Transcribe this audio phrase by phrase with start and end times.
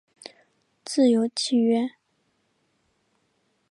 [0.83, 1.91] 自由契约。